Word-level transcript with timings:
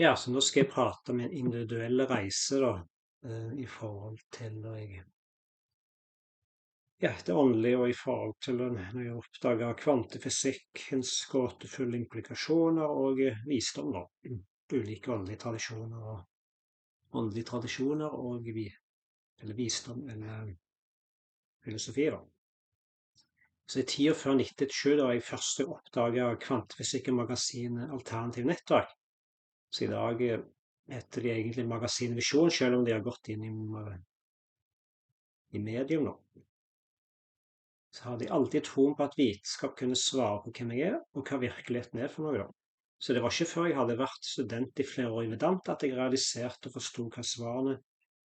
Ja, 0.00 0.16
så 0.16 0.30
nå 0.30 0.38
skal 0.46 0.60
jeg 0.62 0.70
prate 0.70 1.10
om 1.10 1.20
en 1.24 1.32
individuell 1.34 2.04
reise, 2.06 2.60
da, 2.62 2.68
eh, 3.26 3.54
i 3.58 3.64
forhold 3.66 4.20
til 4.30 4.60
når 4.62 4.76
jeg 4.78 5.00
Ja, 7.02 7.10
det 7.26 7.34
åndelige 7.34 7.78
og 7.78 7.90
i 7.90 7.96
forhold 7.98 8.36
til 8.42 8.60
når 8.60 9.00
jeg 9.02 9.16
oppdaga 9.18 9.72
kvantefysikkens 9.80 11.10
gåtefulle 11.32 11.98
implikasjoner 11.98 12.94
og 13.02 13.22
eh, 13.26 13.40
visdom, 13.50 13.90
da. 13.96 14.04
Ulike 14.70 15.12
åndelige 15.16 15.42
tradisjoner 15.42 16.06
og 16.12 17.18
åndelige 17.18 17.50
tradisjoner 17.50 18.14
og 18.28 18.46
vi, 18.54 18.68
eller 19.42 19.58
visdom 19.58 20.06
eller 20.14 20.52
filosofi, 21.64 22.06
da. 22.14 22.22
Så 23.66 23.82
i 23.82 23.88
tida 23.96 24.14
før 24.14 24.38
1997, 24.38 24.94
da 25.02 25.10
jeg 25.10 25.26
først 25.26 25.66
oppdaga 25.66 26.30
kvantefysikkmagasinet 26.46 27.90
Alternativ 27.98 28.46
Nettverk, 28.46 28.97
så 29.70 29.84
i 29.84 29.90
dag 29.92 30.22
eh, 30.24 30.44
heter 30.92 31.24
de 31.24 31.32
egentlig 31.32 31.66
Magasin 31.68 32.16
Visjon, 32.16 32.50
selv 32.50 32.78
om 32.78 32.84
de 32.86 32.94
har 32.94 33.04
gått 33.04 33.28
inn 33.32 33.44
i, 33.44 33.50
eh, 33.82 33.98
i 35.56 35.62
medium 35.62 36.08
nå. 36.08 36.14
Så 37.94 38.04
hadde 38.04 38.26
jeg 38.26 38.34
alltid 38.36 38.66
troen 38.68 38.94
på 38.96 39.04
at 39.08 39.16
vitenskap 39.18 39.76
kunne 39.78 39.96
svare 39.98 40.42
på 40.44 40.52
hvem 40.54 40.74
jeg 40.76 40.92
er, 40.92 40.98
og 41.16 41.28
hva 41.28 41.40
virkeligheten 41.42 42.02
er 42.04 42.12
for 42.12 42.28
noe. 42.28 42.44
da. 42.44 42.48
Så 42.98 43.14
det 43.14 43.22
var 43.22 43.32
ikke 43.32 43.52
før 43.52 43.68
jeg 43.68 43.78
hadde 43.78 43.98
vært 43.98 44.26
student 44.26 44.80
i 44.82 44.86
flere 44.86 45.12
år 45.14 45.26
i 45.28 45.30
Vedant 45.32 45.70
at 45.70 45.84
jeg 45.86 45.94
realiserte 45.94 46.68
og 46.68 46.74
forsto 46.74 47.06
hva 47.14 47.22
svarene 47.24 47.76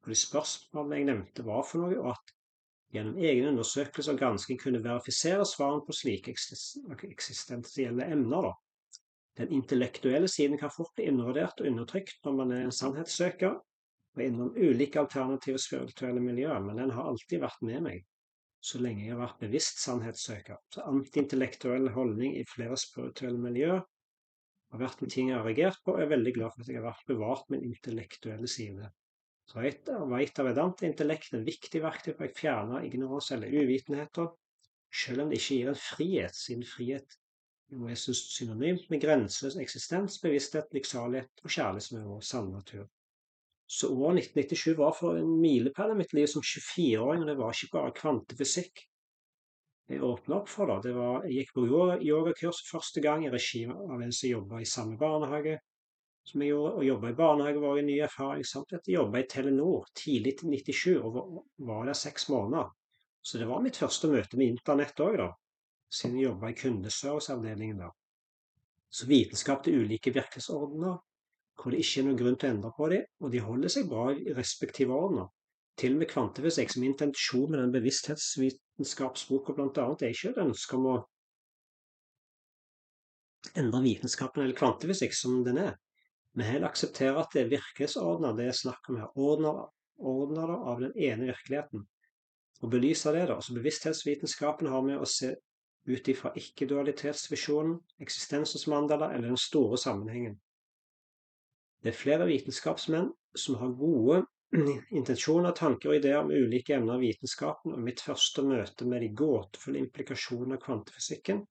på 0.00 0.12
de 0.12 0.16
spørsmålene 0.16 1.00
jeg 1.00 1.08
nevnte 1.08 1.44
var 1.44 1.64
for 1.66 1.82
noe, 1.82 1.98
og 1.98 2.12
at 2.14 2.34
gjennom 2.94 3.18
egne 3.20 3.50
undersøkelser 3.50 4.14
og 4.14 4.20
gransking 4.22 4.60
kunne 4.62 4.82
verifisere 4.84 5.44
svarene 5.46 5.84
på 5.86 5.96
slike 5.96 6.34
eksistensielle 7.10 8.06
emner. 8.14 8.48
da. 8.48 8.52
Den 9.38 9.52
intellektuelle 9.54 10.28
siden 10.28 10.58
kan 10.58 10.72
fort 10.74 10.90
bli 10.96 11.08
undervurdert 11.12 11.60
og 11.62 11.68
undertrykt 11.70 12.24
når 12.26 12.38
man 12.40 12.54
er 12.56 12.64
en 12.66 12.74
sannhetssøker 12.74 13.52
og 13.54 14.22
innom 14.24 14.50
ulike 14.58 14.98
alternative 15.00 15.60
spirituelle 15.62 16.22
miljøer, 16.22 16.58
men 16.64 16.80
den 16.82 16.90
har 16.96 17.06
alltid 17.12 17.44
vært 17.44 17.62
med 17.62 17.84
meg 17.86 18.06
så 18.60 18.80
lenge 18.82 19.06
jeg 19.06 19.14
har 19.14 19.22
vært 19.22 19.40
bevisst 19.40 19.80
sannhetssøker. 19.80 20.58
Så 20.74 20.84
antiintellektuell 20.84 21.88
holdning 21.94 22.36
i 22.36 22.44
flere 22.48 22.76
spirituelle 22.80 23.40
miljøer 23.40 23.80
har 24.70 24.82
vært 24.82 25.00
en 25.02 25.12
ting 25.12 25.30
jeg 25.30 25.38
har 25.38 25.46
reagert 25.48 25.80
på, 25.84 25.94
og 25.94 26.02
jeg 26.02 26.08
er 26.08 26.12
veldig 26.14 26.34
glad 26.36 26.52
for 26.54 26.64
at 26.64 26.68
jeg 26.70 26.78
har 26.78 26.88
vært 26.90 27.08
bevart 27.08 27.48
min 27.52 27.64
intellektuelle 27.70 28.50
side. 28.50 28.90
Så 29.50 29.64
Vaita 30.12 30.44
Vedanta 30.46 30.86
intellekt 30.86 31.32
er 31.32 31.40
et 31.40 31.48
viktig 31.48 31.80
verktøy 31.82 32.12
for 32.12 32.28
å 32.28 32.36
fjerne 32.36 32.84
ignoranse 32.86 33.34
eller 33.34 33.56
uvitenheter, 33.64 34.28
selv 34.94 35.24
om 35.24 35.32
det 35.32 35.40
ikke 35.40 35.56
gir 35.56 35.72
en 35.72 35.80
frihet, 35.80 36.36
siden 36.36 36.66
frihet 36.66 37.16
noe 37.72 37.92
er 37.92 37.98
synonymt 37.98 38.88
med 38.90 39.02
grenseløs 39.02 39.58
eksistens, 39.62 40.18
bevissthet, 40.22 40.70
lykksalighet 40.74 41.44
og 41.44 41.54
kjærlighet 41.54 41.86
som 41.86 42.06
vår 42.08 42.24
sanne 42.26 42.58
natur. 42.58 42.86
Så 43.70 43.90
året 43.94 44.24
1997 44.24 44.78
var 44.78 44.94
for 44.98 45.18
en 45.18 45.36
milepæl 45.40 45.92
i 45.94 45.98
mitt 46.00 46.14
liv 46.16 46.26
som 46.30 46.42
24-åring, 46.42 47.22
og 47.22 47.28
det 47.30 47.36
var 47.38 47.54
ikke 47.54 47.76
bare 47.76 47.98
kvantefysikk 48.00 48.86
jeg 49.90 50.04
åpna 50.06 50.36
opp 50.36 50.48
for. 50.48 50.70
det. 50.70 50.88
det 50.88 50.94
var, 50.94 51.24
jeg 51.26 51.40
gikk 51.40 51.54
på 51.56 51.64
yogakurs 52.06 52.62
første 52.68 53.02
gang 53.02 53.24
i 53.26 53.32
regi 53.32 53.64
av 53.66 53.98
en 53.98 54.12
som 54.14 54.30
jobba 54.30 54.60
i 54.62 54.68
samme 54.68 54.98
barnehage 55.00 55.56
som 56.30 56.42
jeg 56.44 56.52
gjorde, 56.52 56.74
og 56.76 56.86
jobbe 56.86 57.10
i 57.10 57.16
barnehage 57.18 57.62
var 57.62 57.78
en 57.78 57.88
ny 57.90 57.96
erfaring. 58.04 58.44
samt 58.44 58.72
at 58.72 58.86
Jeg 58.86 58.94
jobba 58.94 59.18
i 59.18 59.26
Telenor 59.26 59.86
tidlig 59.94 60.36
til 60.38 60.50
97 60.50 60.96
og 61.00 61.44
var 61.58 61.86
der 61.86 61.98
seks 61.98 62.28
måneder. 62.28 62.70
Så 63.22 63.38
det 63.38 63.48
var 63.48 63.60
mitt 63.60 63.76
første 63.76 64.08
møte 64.08 64.36
med 64.36 64.54
internett 64.54 65.00
òg, 65.00 65.16
da 65.16 65.32
siden 65.90 66.18
jeg 66.18 66.28
jobba 66.30 66.50
i 66.50 66.56
kundeserviceavdelingen 66.58 67.82
der. 67.82 67.92
Så 68.90 69.06
vitenskap 69.06 69.64
til 69.64 69.82
ulike 69.84 70.12
virkelighetsordener, 70.14 70.96
hvor 71.60 71.74
det 71.74 71.82
ikke 71.82 72.00
er 72.00 72.06
noen 72.08 72.18
grunn 72.18 72.38
til 72.40 72.48
å 72.48 72.54
endre 72.54 72.72
på 72.76 72.88
dem, 72.90 73.06
og 73.20 73.34
de 73.34 73.42
holder 73.44 73.72
seg 73.74 73.90
bra 73.90 74.08
i 74.14 74.34
respektive 74.34 74.96
ordener. 74.96 75.28
Til 75.80 75.94
og 75.94 76.02
med 76.02 76.10
kvantefysikk, 76.10 76.72
som 76.72 76.84
intensjon 76.84 77.50
med 77.52 77.62
den 77.62 77.74
bevissthetsvitenskapsboka 77.76 79.54
bl.a., 79.56 79.86
er 79.94 80.10
ikke 80.10 80.32
et 80.32 80.42
ønske 80.42 80.76
om 80.76 80.88
å 80.90 80.96
endre 83.60 83.82
vitenskapen 83.84 84.44
eller 84.44 84.58
kvantefysikk 84.58 85.14
som 85.16 85.44
den 85.46 85.60
er, 85.62 85.76
men 86.36 86.46
heller 86.46 86.68
akseptere 86.68 87.22
at 87.22 87.32
det 87.34 87.44
er 87.44 87.54
virkelighetsordener 87.54 88.36
det 88.38 88.50
er 88.50 88.58
snakk 88.58 88.90
om 88.90 88.98
her, 89.00 89.14
ordener, 89.18 89.62
ordener 89.96 90.52
av 90.58 90.82
den 90.84 90.92
ene 90.94 91.30
virkeligheten. 91.30 91.86
Og 92.60 92.72
belyse 92.74 93.12
det, 93.14 93.24
da. 93.30 93.38
Så 93.40 93.56
bevissthetsvitenskapen 93.56 94.68
har 94.70 94.84
med 94.84 95.00
å 95.00 95.08
se 95.08 95.32
ut 95.88 96.08
ifra 96.12 96.32
ikke-dualitetsvisjonen, 96.36 97.78
eksistensens 98.04 98.66
mandala 98.68 99.12
eller 99.14 99.32
den 99.32 99.40
store 99.40 99.78
sammenhengen. 99.80 100.36
Det 101.80 101.92
er 101.92 101.96
flere 101.96 102.26
vitenskapsmenn 102.28 103.08
som 103.36 103.56
har 103.62 103.72
gode 103.78 104.24
intensjoner, 105.00 105.54
tanker 105.56 105.92
og 105.92 106.00
ideer 106.00 106.20
om 106.20 106.32
ulike 106.34 106.74
emner 106.76 106.98
av 106.98 107.04
vitenskapen, 107.04 107.72
og 107.72 107.86
mitt 107.86 108.02
første 108.04 108.44
møte 108.44 108.88
med 108.88 109.04
de 109.04 109.14
gåtefulle 109.16 109.80
implikasjonene 109.86 110.58
av 110.58 110.64
kvantefysikken 110.66 111.44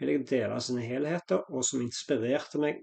vil 0.00 0.10
jeg 0.10 0.26
dele 0.26 0.58
sine 0.62 0.82
helheter, 0.82 1.44
og 1.54 1.64
som 1.66 1.82
inspirerte 1.84 2.60
meg 2.62 2.82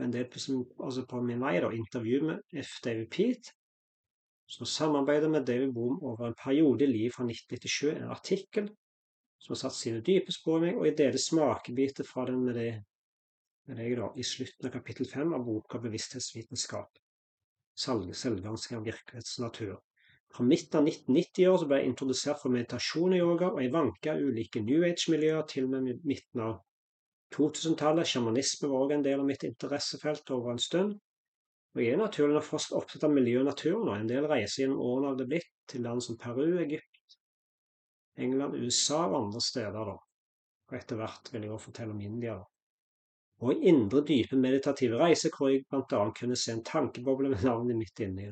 en 0.00 0.12
del 0.14 0.28
på, 0.30 0.40
altså 0.84 1.04
på 1.10 1.20
min 1.24 1.42
vei, 1.42 1.58
da, 1.60 1.70
intervju 1.74 2.20
med 2.30 2.60
F. 2.62 2.78
David 2.84 3.08
Pete, 3.12 3.54
som 4.48 4.66
samarbeider 4.66 5.28
med 5.28 5.44
David 5.46 5.74
Boom 5.76 5.98
over 6.00 6.28
en 6.28 6.38
periode 6.38 6.86
i 6.86 6.88
livet 6.88 7.16
fra 7.16 7.26
1997, 7.26 7.90
en 7.98 8.14
artikkel 8.14 8.70
som 9.38 9.54
har 9.54 9.60
satt 9.62 9.76
sine 9.78 10.04
dype 10.04 10.34
spor 10.34 10.58
i 10.60 10.68
meg, 10.68 10.78
og 10.78 10.86
jeg 10.88 10.96
deler 10.98 11.22
smakebiter 11.22 12.06
fra 12.06 12.26
den 12.28 12.44
med, 12.46 12.58
deg, 12.58 12.80
med 13.70 13.78
deg 13.80 13.98
da, 14.00 14.12
i 14.18 14.26
slutten 14.26 14.68
av 14.68 14.74
kapittel 14.74 15.08
fem 15.10 15.34
av 15.36 15.44
boka 15.46 15.80
Bevissthetsvitenskap. 15.82 16.98
Selvgangsing 17.78 18.80
av 18.80 18.88
virkelighetens 18.88 19.38
natur. 19.44 19.76
Fra 20.34 20.44
midten 20.44 20.80
av 20.80 20.88
1990-åra 20.90 21.68
ble 21.68 21.78
jeg 21.80 21.90
introdusert 21.92 22.40
for 22.42 22.52
meditasjon 22.52 23.14
og 23.14 23.22
yoga, 23.22 23.52
og 23.54 23.62
jeg 23.62 23.72
vanka 23.72 24.16
ulike 24.18 24.60
New 24.64 24.82
Age-miljøer 24.84 25.46
til 25.48 25.68
og 25.68 25.76
med 25.76 26.02
midten 26.04 26.42
av 26.44 26.58
2000-tallet. 27.36 28.10
Sjamanisme 28.10 28.68
var 28.68 28.84
også 28.84 28.98
en 28.98 29.06
del 29.06 29.22
av 29.22 29.28
mitt 29.30 29.46
interessefelt 29.48 30.34
over 30.34 30.52
en 30.52 30.60
stund. 30.62 30.98
Og 31.76 31.84
jeg 31.84 31.94
er 31.94 32.02
naturlig 32.02 32.34
nok 32.34 32.46
først 32.48 32.74
opptatt 32.76 33.06
av 33.06 33.14
miljø 33.14 33.40
og 33.44 33.48
natur 33.52 33.78
nå. 33.84 33.94
En 33.94 34.10
del 34.10 34.26
reiser 34.28 34.64
gjennom 34.64 34.82
årene 34.82 35.12
har 35.12 35.18
det 35.20 35.28
blitt 35.30 35.50
til 35.70 35.84
land 35.86 36.04
som 36.04 36.18
Peru, 36.20 36.58
Egypt, 36.64 36.97
England, 38.18 38.56
USA 38.58 39.04
og 39.06 39.16
andre 39.22 39.40
steder. 39.40 39.90
da. 39.92 39.96
Og 40.68 40.76
etter 40.76 40.96
hvert 41.00 41.32
vil 41.32 41.46
jeg 41.46 41.52
også 41.54 41.70
fortelle 41.70 41.94
om 41.94 42.00
India. 42.00 42.34
da. 42.34 42.44
Og 43.40 43.54
i 43.54 43.70
indre, 43.70 44.02
dype 44.06 44.36
meditative 44.36 44.98
reiser 44.98 45.30
hvor 45.36 45.52
jeg 45.52 45.64
bl.a. 45.70 46.10
kunne 46.20 46.36
se 46.36 46.52
en 46.52 46.64
tankeboble 46.64 47.30
med 47.30 47.44
navnet 47.46 47.78
mitt 47.78 48.00
inni. 48.02 48.30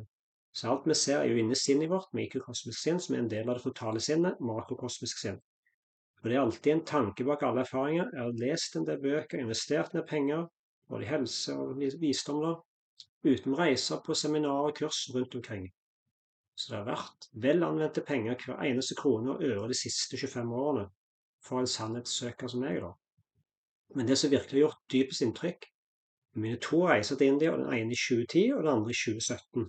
Så 0.57 0.71
alt 0.73 0.87
vi 0.89 0.95
ser, 0.95 1.21
er 1.21 1.31
jo 1.31 1.37
inni 1.39 1.55
sinnet 1.55 1.91
vårt, 1.93 2.09
mikrokosmisk 2.17 2.81
sinn, 2.81 3.01
som 3.01 3.15
er 3.15 3.23
en 3.23 3.31
del 3.31 3.49
av 3.49 3.59
det 3.59 3.67
totale 3.69 4.01
sinnet, 4.01 4.41
makrokosmisk 4.41 5.21
sinn. 5.21 5.39
Og 6.23 6.31
det 6.31 6.37
er 6.37 6.43
alltid 6.43 6.73
en 6.73 6.87
tanke 6.89 7.27
bak 7.29 7.45
alle 7.45 7.63
erfaringer. 7.63 8.09
Jeg 8.13 8.23
har 8.23 8.39
lest 8.41 8.77
en 8.77 8.87
del 8.89 9.03
bøker, 9.03 9.43
investert 9.43 9.93
ned 9.95 10.07
penger, 10.09 10.47
både 10.89 11.05
i 11.05 11.11
helse 11.11 11.55
og 11.55 11.77
visdom, 12.01 12.41
da, 12.43 12.55
uten 13.27 13.59
reiser 13.59 14.01
på 14.07 14.17
seminarer 14.17 14.73
og 14.73 14.79
kurs 14.81 15.05
rundt 15.15 15.37
omkring. 15.39 15.69
Så 16.57 16.73
det 16.73 16.79
har 16.79 16.87
vært 16.89 17.27
vel 17.45 17.65
anvendte 17.67 18.01
penger 18.01 18.39
hver 18.41 18.63
eneste 18.65 18.97
krone 18.97 19.35
og 19.35 19.43
øre 19.45 19.69
de 19.69 19.77
siste 19.77 20.17
25 20.17 20.55
årene 20.57 20.87
for 21.45 21.61
en 21.61 21.69
sannhetssøker 21.69 22.49
som 22.49 22.63
meg, 22.65 22.81
da. 22.81 22.95
Men 23.95 24.09
det 24.09 24.17
som 24.19 24.33
virkelig 24.33 24.57
har 24.57 24.65
gjort 24.65 24.87
dypest 24.93 25.25
inntrykk, 25.27 25.67
er 26.35 26.43
mine 26.43 26.61
to 26.61 26.81
reiser 26.89 27.17
til 27.17 27.35
India, 27.35 27.53
den 27.53 27.69
ene 27.69 27.93
i 27.93 27.99
2010 28.01 28.47
og 28.57 28.65
den 28.65 28.73
andre 28.73 28.95
i 28.95 28.99
2017. 28.99 29.69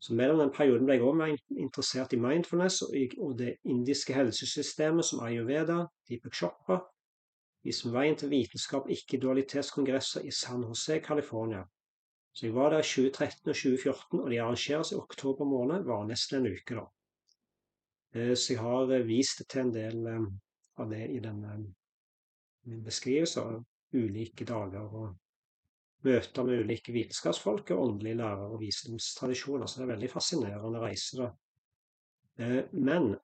Så 0.00 0.14
mellom 0.14 0.38
den 0.38 0.54
perioden 0.54 0.86
ble 0.86 0.94
jeg 0.94 1.02
også 1.02 1.18
mer 1.18 1.62
interessert 1.64 2.14
i 2.14 2.20
mindfulness 2.22 2.82
og 2.86 3.32
det 3.38 3.56
indiske 3.66 4.14
helsesystemet 4.14 5.04
som 5.04 5.24
ayurveda, 5.26 5.80
Deepak 6.08 6.34
Chopra, 6.34 6.78
viser 7.66 7.90
veien 7.90 8.16
til 8.16 8.30
vitenskap 8.30 8.86
ikke-dualitetskongresser 8.94 10.22
i 10.22 10.30
San 10.30 10.62
Jose, 10.62 11.00
California. 11.04 11.64
Så 12.38 12.46
jeg 12.46 12.54
var 12.54 12.70
der 12.70 12.84
i 12.84 12.86
2013 12.86 13.50
og 13.50 13.56
2014, 13.56 14.20
og 14.20 14.30
de 14.30 14.36
arrangeres 14.38 14.92
i 14.92 14.96
oktober 14.98 15.46
måned, 15.50 15.82
var 15.88 16.04
nesten 16.06 16.38
en 16.38 16.52
uke, 16.52 16.76
da. 16.76 16.84
Eh, 18.14 18.34
så 18.38 18.52
jeg 18.52 18.60
har 18.62 18.92
eh, 18.94 19.06
vist 19.08 19.42
til 19.42 19.64
en 19.64 19.72
del 19.74 20.06
eh, 20.06 20.28
av 20.78 20.92
det 20.92 21.00
i 21.16 21.18
denne 21.24 21.56
min 22.68 22.84
beskrivelse 22.86 23.42
av 23.42 23.58
ulike 23.98 24.46
dager 24.46 24.86
og 24.86 26.06
møter 26.06 26.46
med 26.46 26.62
ulike 26.62 26.94
vitenskapsfolk 26.94 27.74
og 27.74 27.82
åndelige 27.88 28.20
lærere 28.20 28.52
og 28.52 28.62
visdomstradisjoner. 28.62 29.66
Så 29.66 29.80
det 29.80 29.88
er 29.88 29.92
veldig 29.96 30.14
fascinerende 30.14 30.82
reise, 30.84 31.18
da. 31.18 31.28
Men 32.70 33.16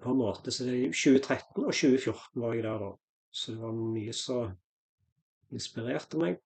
på 0.00 0.14
en 0.14 0.20
måte 0.22 0.54
så 0.54 0.64
det 0.64 0.78
er 0.78 0.96
2013 0.96 1.66
og 1.66 1.74
2014 1.74 2.40
var 2.40 2.56
jeg 2.56 2.64
der, 2.70 2.86
da. 2.86 2.92
Så 3.28 3.52
det 3.52 3.60
var 3.66 3.76
mye 3.76 4.14
så 4.16 4.38
inspirerte 5.54 6.20
meg. 6.20 6.38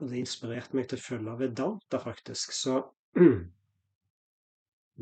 Og 0.00 0.08
det 0.10 0.20
inspirerte 0.20 0.76
meg 0.76 0.88
til 0.90 1.00
å 1.00 1.04
følge 1.04 1.36
Vedanta, 1.40 2.00
faktisk. 2.02 2.54
Så 2.56 2.80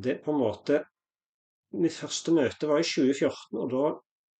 det 0.04 0.20
på 0.24 0.34
en 0.34 0.42
måte 0.42 0.84
Mitt 1.74 1.96
første 1.96 2.30
møte 2.30 2.68
var 2.70 2.78
i 2.78 2.86
2014, 2.86 3.58
og 3.58 3.70
da 3.72 3.86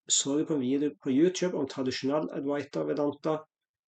så 0.07 0.37
jeg 0.37 0.47
på 0.47 0.55
en 0.55 0.61
video 0.61 0.93
på 1.03 1.11
YouTube 1.11 1.57
om 1.59 1.65
tradisjonell 1.67 2.29
Advaita 2.31 2.85
Vedanta, 2.87 3.33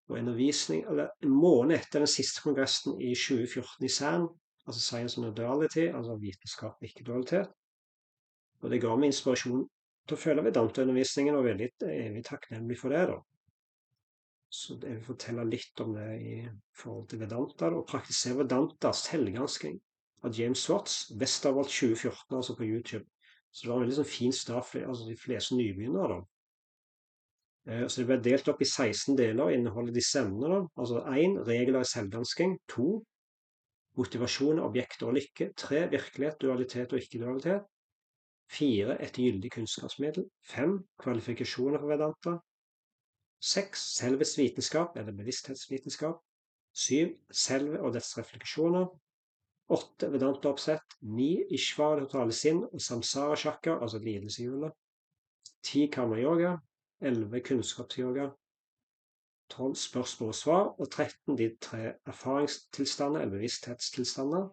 og 0.09 0.17
en 0.17 0.25
undervisning, 0.25 0.85
eller 0.91 1.13
en 1.23 1.31
måned 1.31 1.77
etter 1.77 2.03
den 2.03 2.11
siste 2.11 2.43
kongressen 2.43 2.97
i 2.99 3.13
2014 3.15 3.87
i 3.87 3.93
CERN, 3.93 4.27
altså 4.67 4.83
Science 4.83 5.21
and 5.21 5.35
Duality, 5.37 5.87
altså 5.95 6.17
vitenskap 6.19 6.83
ikke-dualitet. 6.89 7.55
Og 8.63 8.71
det 8.73 8.83
ga 8.83 8.97
meg 8.97 9.13
inspirasjon 9.13 9.63
til 10.07 10.17
å 10.17 10.21
følge 10.21 10.47
Vedanta-undervisningen, 10.47 11.39
og 11.39 11.47
veldig 11.47 11.71
evig 11.93 12.25
takknemlig 12.27 12.79
for 12.81 12.95
det. 12.95 13.07
da. 13.13 13.21
Så 14.49 14.77
jeg 14.79 14.95
vil 14.95 15.05
fortelle 15.05 15.45
litt 15.49 15.81
om 15.83 15.93
det 15.97 16.07
i 16.23 16.37
forhold 16.79 17.09
til 17.11 17.21
Vedanta, 17.21 17.71
og 17.75 17.87
praktisere 17.89 18.41
Vedantas 18.45 19.03
selvgransking 19.09 19.77
av 20.25 20.39
James 20.39 20.63
Swartz, 20.63 21.11
Westervold 21.21 21.69
2014, 21.69 22.37
altså 22.37 22.57
på 22.57 22.65
YouTube. 22.65 23.05
Så 23.51 23.65
det 23.65 23.71
var 23.71 23.79
en 23.79 23.87
veldig 23.87 23.99
sånn 23.99 24.09
fin 24.13 24.35
start 24.37 24.69
for 24.69 24.87
altså 24.87 25.09
de 25.09 25.19
fleste 25.19 25.57
nybegynnere. 25.59 26.17
da. 26.17 26.25
Eh, 27.67 27.87
så 27.89 28.03
det 28.03 28.07
ble 28.11 28.19
delt 28.23 28.49
opp 28.53 28.63
i 28.63 28.69
16 28.69 29.17
deler 29.19 29.53
inneholder 29.55 29.95
disse 29.97 30.23
emnene. 30.23 30.67
Altså 30.79 31.03
1. 31.11 31.39
Regler 31.49 31.83
i 31.83 31.91
selvgransking. 31.93 32.59
2. 32.71 32.89
Motivasjon, 33.97 34.61
objekter 34.61 35.09
og 35.09 35.17
lykke. 35.17 35.51
3. 35.57 35.87
Virkelighet, 35.95 36.41
dualitet 36.43 36.93
og 36.93 37.01
ikke-dualitet. 37.01 37.65
4. 38.53 38.99
Et 39.03 39.23
gyldig 39.23 39.51
kunnskapsmiddel. 39.57 40.29
5. 40.53 40.77
Kvalifikasjoner 41.03 41.83
for 41.83 41.91
Vedanta. 41.91 42.37
6. 43.41 43.83
Selvets 43.97 44.39
vitenskap, 44.39 44.97
eller 44.97 45.13
bevissthetsvitenskap. 45.13 46.23
7. 46.73 47.17
Selve 47.31 47.81
og 47.81 47.95
dets 47.95 48.19
refleksjoner. 48.19 48.87
8. 49.69 50.13
Vedanta-oppsett. 50.13 50.99
9. 51.01 51.45
Ishvar, 51.51 51.97
det 52.01 52.09
totale 52.09 52.33
sinn, 52.33 52.65
og 52.73 52.81
samsara-sjakka, 52.81 53.79
altså 53.81 53.99
lidelseshjulet. 53.99 54.73
10. 55.63 55.87
Karma-yoga. 55.93 56.57
11 57.01 57.41
kunnskapsyoga, 57.41 58.31
12 59.51 59.75
spørsmål 59.77 60.29
og 60.29 60.35
svar, 60.35 60.63
og 60.81 60.91
13 60.91 61.39
de 61.39 61.57
tre 61.61 61.93
erfaringstilstander 62.07 63.21
eller 63.21 63.33
bevissthetstilstander, 63.33 64.49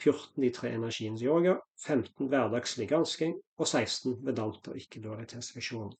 14 0.00 0.42
de 0.42 0.50
tre 0.50 0.72
energiens 0.74 1.22
yoga, 1.22 1.54
15 1.86 2.26
hverdagslig 2.26 2.88
gransking 2.88 3.36
og 3.56 3.68
16 3.68 4.26
vedanta 4.26 4.70
og 4.70 4.76
ikke-dualitetsvisjon. 4.76 5.94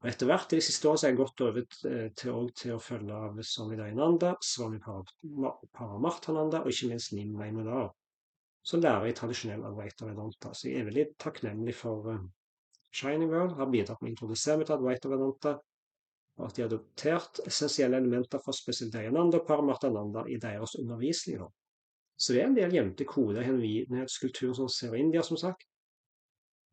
Og 0.00 0.08
Etter 0.08 0.30
hvert 0.30 0.52
i 0.54 0.58
de 0.58 0.64
siste 0.64 0.88
årene 0.88 1.02
har 1.04 1.10
jeg 1.12 1.18
gått 1.18 1.42
over 1.44 1.64
til, 1.76 2.44
til, 2.56 2.72
å 2.72 2.80
følge 2.80 3.16
av 3.28 3.40
Swami 3.44 3.76
Dayananda, 3.76 4.32
Swami 4.40 4.80
Paramarthananda 4.80 6.62
og 6.62 6.70
ikke 6.72 6.88
minst 6.88 7.12
Nim 7.12 7.34
Maimudar, 7.36 7.90
som 8.64 8.80
lærer 8.80 9.10
i 9.10 9.16
tradisjonell 9.18 9.66
Advaita 9.68 10.08
Vedanta. 10.08 10.54
Så 10.56 10.70
jeg 10.70 10.80
er 10.80 10.88
veldig 10.88 11.06
takknemlig 11.20 11.76
for 11.76 12.08
uh, 12.14 12.24
Shining 12.96 13.28
World 13.28 13.58
har 13.60 13.68
bidratt 13.70 14.00
med 14.00 14.08
å 14.08 14.14
introdusere 14.14 14.62
meg 14.62 14.70
til 14.70 14.78
Advaita 14.78 15.12
Vedanta, 15.12 15.54
og 16.40 16.48
at 16.48 16.56
de 16.56 16.64
har 16.64 16.70
adoptert 16.70 17.44
essensielle 17.46 18.00
elementer 18.00 18.40
fra 18.40 18.56
spesielt 18.56 18.96
Dayananda 18.96 19.42
og 19.42 19.46
Paramartananda 19.46 20.24
i 20.32 20.40
deres 20.40 20.78
undervisning. 20.80 21.44
Så 22.16 22.32
det 22.32 22.40
er 22.40 22.48
en 22.48 22.56
del 22.56 22.74
gjemte 22.74 23.04
koder 23.08 23.44
i 23.44 23.50
henvidenhetskulturen 23.50 24.56
som 24.56 24.68
ser 24.72 24.96
India, 24.96 25.22
som 25.24 25.36
sagt. 25.40 25.68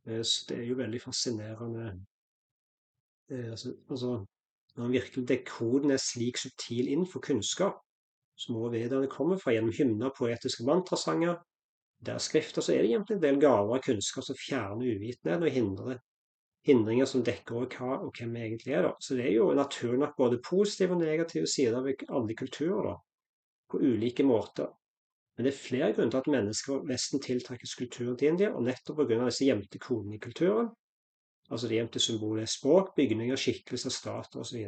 Eh, 0.07 0.23
så 0.23 0.47
det 0.49 0.61
er 0.61 0.69
jo 0.71 0.79
veldig 0.79 1.01
fascinerende. 1.03 1.91
Eh, 3.31 3.51
altså, 3.51 3.73
når 3.89 4.25
når 4.77 4.91
virkelig 4.93 5.27
dekoden 5.27 5.91
er 5.91 5.97
slik 5.97 6.37
subtil 6.37 6.87
innenfor 6.87 7.19
kunnskap, 7.19 7.79
som 8.37 8.55
også 8.55 8.75
vedene 8.75 9.07
kommer 9.09 9.39
fra 9.41 9.55
gjennom 9.55 9.73
hymner, 9.73 10.11
poetiske 10.17 10.65
mantrasanger, 10.65 11.39
der 12.05 12.17
skrifter, 12.21 12.61
så 12.61 12.73
er 12.73 12.83
det 12.83 12.91
egentlig 12.91 13.15
en 13.15 13.23
del 13.23 13.39
gaver 13.41 13.79
av 13.79 13.81
kunnskap 13.81 14.23
som 14.27 14.37
fjerner 14.37 14.93
uvitenhet 14.93 15.41
og 15.41 15.55
hindrer 15.55 15.97
hindringer 16.67 17.07
som 17.07 17.23
dekker 17.23 17.55
over 17.55 17.69
hva 17.73 17.97
og 18.03 18.17
hvem 18.17 18.33
vi 18.35 18.43
egentlig 18.43 18.73
er. 18.75 18.87
da. 18.87 18.93
Så 19.01 19.15
det 19.15 19.25
er 19.27 19.35
jo 19.37 19.51
naturlig 19.55 20.01
nok 20.03 20.17
både 20.17 20.41
positive 20.43 20.95
og 20.95 21.01
negative 21.01 21.47
sider 21.47 21.83
ved 21.85 22.03
alle 22.09 22.35
kulturer, 22.35 22.89
da, 22.91 22.95
på 23.71 23.79
ulike 23.81 24.25
måter. 24.27 24.67
Men 25.37 25.45
det 25.45 25.53
er 25.53 25.61
flere 25.61 25.93
grunner 25.93 26.11
til 26.11 26.23
at 26.23 26.31
mennesker 26.33 26.73
fra 26.73 26.89
Vesten 26.91 27.23
tiltrekkes 27.23 27.75
kulturen 27.79 28.17
til 28.17 28.33
India, 28.33 28.51
og 28.51 28.65
nettopp 28.65 28.99
pga. 29.03 29.23
disse 29.25 29.45
gjemte 29.45 29.79
kodene 29.79 30.17
i 30.17 30.21
kulturen. 30.21 30.69
Altså 31.47 31.67
det 31.67 31.77
gjemte 31.77 31.99
symboler 32.03 32.43
er 32.43 32.51
språk, 32.51 32.93
bygninger, 32.95 33.39
skikkelser, 33.39 33.93
stater 33.93 34.41
osv. 34.43 34.65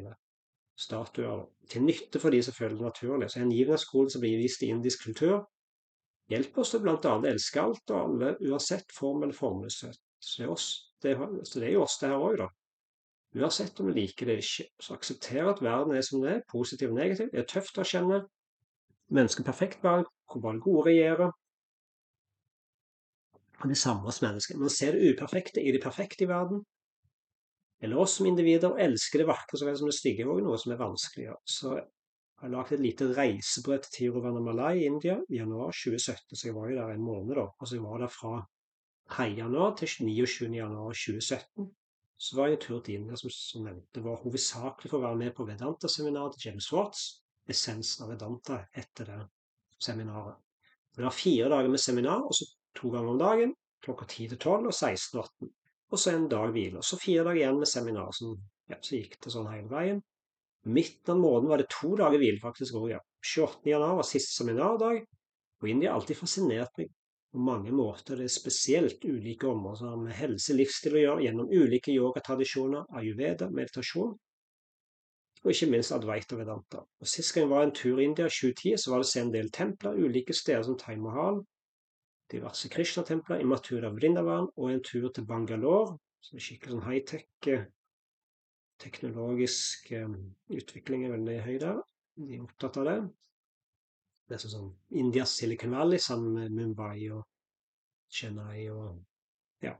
Statuer. 0.79 1.41
Til 1.69 1.83
nytte 1.83 2.21
for 2.23 2.31
de 2.31 2.39
som 2.43 2.55
føler 2.55 2.77
det 2.77 2.85
naturlig. 2.87 3.29
Så 3.31 3.41
hengivenhetskoden 3.41 4.13
som 4.13 4.23
blir 4.23 4.39
vist 4.39 4.63
i 4.63 4.69
indisk 4.71 5.03
kultur, 5.09 5.41
hjelper 6.31 6.63
oss 6.63 6.71
til 6.71 6.85
bl.a. 6.85 6.95
å 6.95 7.27
elske 7.27 7.61
alt 7.61 7.91
og 7.91 7.99
alle, 7.99 8.31
uansett 8.47 8.95
form 8.95 9.25
eller 9.25 9.35
formløshet. 9.35 9.99
Så 10.19 10.39
det 10.39 10.45
er 10.45 10.47
jo 11.73 11.83
oss, 11.83 11.99
det 11.99 12.09
her 12.11 12.15
òg, 12.15 12.39
da. 12.45 12.47
Uansett 13.39 13.79
om 13.79 13.91
vi 13.91 13.99
liker 13.99 14.31
det 14.31 14.39
ikke. 14.41 14.69
Så 14.81 14.95
akseptere 14.95 15.51
at 15.51 15.61
verden 15.61 15.95
er 15.95 16.05
som 16.05 16.23
det 16.23 16.31
er, 16.31 16.45
positiv 16.49 16.93
og 16.93 16.97
negativ. 17.01 17.29
Det 17.33 17.43
er 17.43 17.49
tøft 17.49 17.77
å 17.77 17.83
erkjenne. 17.83 18.23
Mennesket 19.13 19.45
perfekt 19.45 19.83
bare, 19.83 20.07
hvor 20.31 20.41
bare 20.41 20.63
gode 20.63 20.87
regjerer. 20.89 21.35
Og 23.59 23.71
det 23.71 23.77
samme 23.77 24.07
hos 24.07 24.21
mennesker. 24.23 24.59
Man 24.59 24.71
ser 24.71 24.95
det 24.95 25.13
uperfekte 25.13 25.61
i 25.61 25.73
det 25.75 25.81
perfekte 25.83 26.23
i 26.23 26.29
verden. 26.29 26.61
Eller 27.83 27.99
oss 27.99 28.17
som 28.19 28.27
individer 28.27 28.77
elsker 28.79 29.23
det 29.23 29.29
vakre 29.29 29.59
så 29.59 29.67
vel 29.67 29.77
som 29.79 29.87
det 29.87 29.95
stygge, 29.95 30.27
og 30.27 30.41
noe 30.43 30.59
som 30.59 30.73
er 30.73 30.79
vanskelig. 30.79 31.29
Så 31.47 31.73
jeg 31.75 31.87
har 32.43 32.53
lagd 32.53 32.75
et 32.75 32.83
lite 32.83 33.09
reisebrett 33.15 33.87
til 33.87 34.11
Tiruvannamalai 34.11 34.73
i 34.81 34.85
India 34.87 35.17
i 35.27 35.39
januar 35.39 35.75
2017, 35.75 36.35
så 36.35 36.47
jeg 36.47 36.55
var 36.55 36.71
jo 36.71 36.79
der 36.79 36.93
en 36.95 37.03
måned, 37.03 37.35
da. 37.39 37.47
Altså 37.59 37.77
jeg 37.77 37.85
var 37.87 38.03
der 38.03 38.13
fra 38.15 38.33
3. 39.15 39.27
januar 39.39 39.75
til 39.79 39.95
29. 40.07 40.51
januar 40.55 40.95
2017 40.95 41.69
så 42.19 42.35
var 42.35 42.49
jeg 42.49 42.57
en 42.57 42.63
tur 42.65 42.79
til 42.83 42.95
India, 42.99 43.15
som, 43.15 43.31
som 43.31 43.63
nevnte. 43.63 44.03
Var 44.03 44.23
hovedsakelig 44.25 44.91
for 44.91 44.99
å 44.99 45.05
være 45.05 45.19
med 45.21 45.35
på 45.37 45.45
Vedanta-seminaret 45.47 46.35
til 46.35 46.49
James 46.49 46.67
Watts. 46.75 47.03
Essensen 47.49 48.03
av 48.05 48.11
Vedanta 48.11 48.57
etter 48.77 49.07
det 49.07 49.19
seminaret. 49.81 50.35
Det 50.95 51.05
var 51.05 51.15
fire 51.15 51.47
dager 51.53 51.71
med 51.71 51.79
seminar, 51.79 52.25
og 52.27 52.35
så 52.35 52.45
to 52.77 52.91
ganger 52.93 53.13
om 53.15 53.21
dagen. 53.21 53.55
Klokka 53.85 54.05
10 54.05 54.29
til 54.33 54.39
12 54.39 54.69
og 54.69 54.73
16 54.75 55.19
og 55.19 55.25
18. 55.25 55.51
Og 55.89 55.99
så 55.99 56.13
en 56.13 56.27
dag 56.29 56.51
hvile. 56.53 56.81
Og 56.81 56.85
Så 56.85 56.99
fire 57.01 57.23
dager 57.25 57.41
igjen 57.41 57.59
med 57.59 57.71
seminar. 57.71 58.11
Som, 58.13 58.35
ja, 58.69 58.77
så 58.81 58.99
gikk 58.99 59.17
det 59.23 59.33
sånn 59.33 59.49
hele 59.49 59.71
veien. 59.71 60.01
Midten 60.67 61.15
av 61.15 61.21
måneden 61.23 61.49
var 61.49 61.61
det 61.61 61.69
to 61.71 61.95
dager 61.97 62.21
hvile, 62.21 62.39
faktisk. 62.43 62.75
òg, 62.75 62.89
ja. 62.93 62.99
28. 63.25 63.69
januar 63.71 63.99
var 64.01 64.07
siste 64.07 64.35
seminardag. 64.35 65.03
Og 65.61 65.69
India 65.69 65.91
har 65.91 65.99
alltid 65.99 66.19
fascinert 66.19 66.77
meg 66.77 66.91
på 67.31 67.41
mange 67.45 67.71
måter 67.71 68.17
det 68.17 68.25
er 68.25 68.33
spesielt 68.33 69.03
ulike 69.05 69.47
områder 69.47 69.77
som 69.77 69.89
har 69.91 69.99
med 70.01 70.17
helse, 70.17 70.55
livsstil 70.57 70.95
å 70.97 71.03
gjøre, 71.03 71.25
gjennom 71.27 71.51
ulike 71.51 71.93
yogatradisjoner, 71.93 72.87
ayurveda, 72.97 73.49
meditasjon, 73.53 74.15
og 75.43 75.51
ikke 75.53 75.69
minst 75.71 75.93
Advaita 75.95 76.39
Vedanta. 76.39 76.81
Og 76.99 77.07
Sist 77.07 77.35
gang 77.35 77.45
jeg 77.45 77.51
var 77.53 77.67
en 77.67 77.75
tur 77.75 77.99
i 77.99 78.07
India, 78.07 78.27
2010, 78.27 78.79
så 78.81 78.91
var 78.91 79.01
det 79.01 79.07
å 79.07 79.11
se 79.11 79.21
en 79.21 79.33
del 79.35 79.51
templer 79.55 80.01
ulike 80.01 80.35
steder 80.35 80.65
som 80.67 80.77
Tai 80.79 80.97
Mahal, 81.03 81.39
diverse 82.31 82.69
Krishna-templer, 82.71 83.41
i 83.41 83.47
Mathura 83.47 83.91
Vrindavan 83.93 84.49
og 84.55 84.71
en 84.71 84.83
tur 84.85 85.09
til 85.13 85.27
Bangalore, 85.29 85.97
som 86.23 86.37
er 86.37 86.45
skikkelig 86.45 86.75
sånn 86.75 86.87
high-tech 86.87 87.51
eh, 87.53 87.69
teknologisk 88.79 89.89
um, 89.99 90.19
utvikling 90.55 91.05
er 91.05 91.15
veldig 91.15 91.39
høy 91.45 91.55
der. 91.61 91.81
De 92.19 92.37
er 92.37 92.45
opptatt 92.45 92.77
av 92.79 92.87
det 92.87 92.99
det 94.29 94.37
er 94.37 94.51
sånn 94.51 94.69
Indias 95.01 95.33
Silicon 95.39 95.73
Valley 95.73 96.01
sammen 96.01 96.35
med 96.37 96.53
Mumbai 96.53 97.09
og 97.15 97.23
Chennai 98.13 98.67
og 98.69 98.99
ja. 99.65 99.73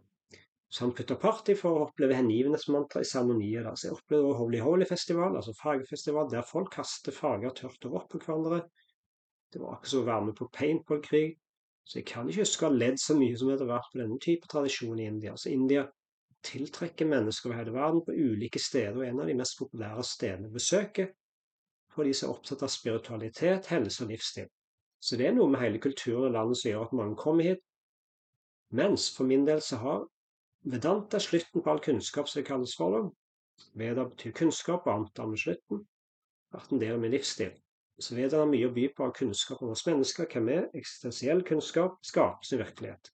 Så 0.70 0.86
han 0.86 0.94
putta 0.98 1.18
party 1.22 1.56
for 1.58 1.78
å 1.78 1.84
oppleve 1.88 2.18
hengivenhetsmantra 2.18 3.04
i 3.04 3.10
seremonier. 3.10 3.70
Så 3.76 3.90
jeg 3.90 3.98
opplevde 3.98 4.32
også 4.32 4.40
Holy 4.42 4.62
Holy-festival, 4.66 5.38
altså 5.38 5.54
fargefestival, 5.58 6.30
der 6.34 6.46
folk 6.46 6.72
kaster 6.74 7.14
farger 7.14 7.54
tørt 7.58 7.86
over 7.90 8.06
på 8.10 8.22
hverandre. 8.24 8.64
Det 9.54 9.62
var 9.62 9.76
akkurat 9.76 9.94
som 9.94 10.04
å 10.04 10.10
være 10.10 10.26
med 10.28 10.38
på 10.38 10.50
paintball-krig. 10.58 11.38
Så 11.90 11.98
jeg 11.98 12.06
kan 12.06 12.28
ikke 12.30 12.44
huske 12.46 12.68
å 12.68 12.70
ha 12.70 12.76
ledd 12.78 13.00
så 13.02 13.16
mye 13.18 13.38
som 13.38 13.50
det 13.50 13.58
har 13.64 13.72
vært 13.72 13.90
på 13.90 14.00
denne 14.04 14.20
type 14.22 14.50
tradisjon 14.52 15.00
i 15.02 15.08
India. 15.10 15.32
Så 15.34 15.50
India 15.50 15.88
tiltrekker 16.46 17.08
mennesker 17.10 17.50
over 17.50 17.58
hele 17.58 17.74
verden 17.74 18.04
på 18.06 18.14
ulike 18.14 18.62
steder, 18.62 19.00
og 19.00 19.08
en 19.08 19.24
av 19.24 19.32
de 19.32 19.38
mest 19.40 19.58
populære 19.58 20.06
stedene 20.06 20.52
å 20.52 20.54
besøke 20.54 21.08
for 21.90 22.06
de 22.06 22.14
som 22.14 22.30
er 22.30 22.36
opptatt 22.36 22.62
av 22.64 22.70
spiritualitet, 22.70 23.72
helse 23.74 24.06
og 24.06 24.14
livsstil. 24.14 24.46
Så 25.02 25.18
det 25.18 25.28
er 25.28 25.34
noe 25.34 25.50
med 25.50 25.64
hele 25.64 25.82
kulturen 25.82 26.28
og 26.28 26.36
landet 26.36 26.60
som 26.62 26.70
gjør 26.70 26.86
at 26.86 26.96
mange 27.00 27.18
kommer 27.18 27.50
hit. 27.50 27.64
Mens 28.78 29.08
for 29.16 29.26
min 29.26 29.48
del 29.48 29.64
så 29.66 29.80
har 29.82 30.06
Vedanta 30.70 31.20
slutten 31.24 31.64
på 31.64 31.72
all 31.72 31.82
kunnskap, 31.82 32.30
som 32.30 32.42
det 32.42 32.50
kalles 32.52 32.76
for 32.78 32.94
det. 32.94 33.02
Veda 33.80 34.06
betyr 34.06 34.36
kunnskap, 34.36 34.86
og 34.86 34.94
annet 34.94 35.24
med 35.32 35.42
slutten. 35.42 35.82
Vært 36.54 36.74
en 36.76 36.82
del 36.84 36.98
av 36.98 37.02
min 37.02 37.16
livsstil. 37.16 37.56
Så 38.00 38.16
vet 38.16 38.32
har 38.32 38.48
mye 38.48 38.68
å 38.70 38.74
by 38.74 38.86
på 38.96 39.06
av 39.06 39.16
kunnskap 39.18 39.62
om 39.64 39.74
oss 39.74 39.84
mennesker, 39.88 40.28
hvem 40.32 40.52
er 40.54 40.68
eksistensiell 40.72 41.42
kunnskap, 41.48 41.98
skapelse 42.06 42.56
i 42.56 42.62
virkelighet. 42.62 43.10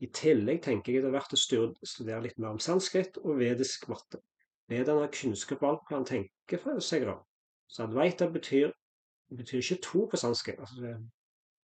I 0.00 0.08
tillegg 0.12 0.62
tenker 0.64 0.94
jeg 0.94 1.04
det 1.04 1.10
er 1.10 1.16
verdt 1.18 1.36
å 1.36 1.40
studere 1.40 2.22
litt 2.24 2.38
mer 2.40 2.56
om 2.56 2.62
sanskrit 2.62 3.18
og 3.22 3.38
vedisk 3.40 3.86
matte. 3.92 4.22
Vedaen 4.72 5.02
har 5.02 5.12
kunnskap 5.12 5.62
om 5.62 5.74
alt 5.74 5.84
hva 5.84 5.98
han 5.98 6.08
tenker 6.08 6.60
for 6.62 6.80
seg, 6.84 7.04
da. 7.08 7.18
Så 7.68 7.84
Advaita 7.84 8.30
betyr, 8.32 8.72
betyr 9.36 9.60
ikke 9.60 9.82
tro 9.84 10.06
på 10.08 10.20
sanskrit. 10.20 10.60
Altså, 10.64 10.96